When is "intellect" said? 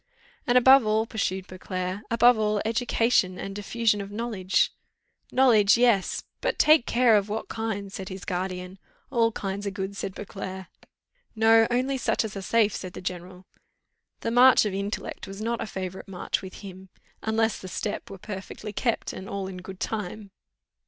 14.73-15.27